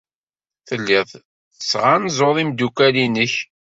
Tellid 0.67 1.09
tettɣanzuḍ 1.55 2.35
imeddukal-nnek. 2.39 3.33